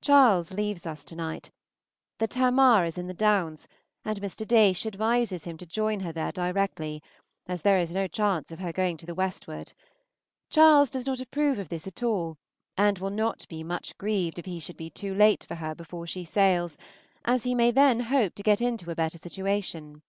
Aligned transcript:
Charles 0.00 0.52
leaves 0.52 0.84
us 0.84 1.04
to 1.04 1.14
night. 1.14 1.52
The 2.18 2.26
"Tamar" 2.26 2.84
is 2.86 2.98
in 2.98 3.06
the 3.06 3.14
Downs, 3.14 3.68
and 4.04 4.20
Mr. 4.20 4.44
Daysh 4.44 4.84
advises 4.84 5.44
him 5.44 5.56
to 5.58 5.64
join 5.64 6.00
her 6.00 6.10
there 6.10 6.32
directly, 6.32 7.04
as 7.46 7.62
there 7.62 7.78
is 7.78 7.92
no 7.92 8.08
chance 8.08 8.50
of 8.50 8.58
her 8.58 8.72
going 8.72 8.96
to 8.96 9.06
the 9.06 9.14
westward. 9.14 9.72
Charles 10.48 10.90
does 10.90 11.06
not 11.06 11.20
approve 11.20 11.60
of 11.60 11.68
this 11.68 11.86
at 11.86 12.02
all, 12.02 12.36
and 12.76 12.98
will 12.98 13.10
not 13.12 13.46
be 13.46 13.62
much 13.62 13.96
grieved 13.96 14.40
if 14.40 14.44
he 14.44 14.58
should 14.58 14.76
be 14.76 14.90
too 14.90 15.14
late 15.14 15.44
for 15.44 15.54
her 15.54 15.72
before 15.76 16.04
she 16.04 16.24
sails, 16.24 16.76
as 17.24 17.44
he 17.44 17.54
may 17.54 17.70
then 17.70 18.00
hope 18.00 18.34
to 18.34 18.42
get 18.42 18.60
into 18.60 18.90
a 18.90 18.96
better 18.96 19.18
station. 19.18 20.02